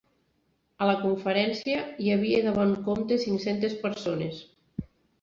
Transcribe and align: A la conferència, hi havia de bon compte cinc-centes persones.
A 0.85 0.87
la 0.89 0.95
conferència, 1.01 1.85
hi 2.05 2.11
havia 2.15 2.41
de 2.49 2.57
bon 2.59 2.75
compte 2.91 3.23
cinc-centes 3.29 3.81
persones. 3.89 4.45